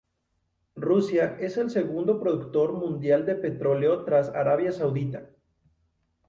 Rusia 0.77 1.37
es 1.39 1.57
el 1.57 1.69
segundo 1.69 2.19
productor 2.19 2.73
mundial 2.73 3.23
de 3.23 3.35
petróleo 3.35 4.03
tras 4.03 4.29
Arabia 4.29 4.71
Saudita. 4.71 5.29